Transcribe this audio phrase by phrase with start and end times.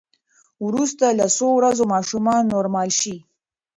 [0.67, 3.15] وروسته له څو ورځو ماشومان نورمال شي.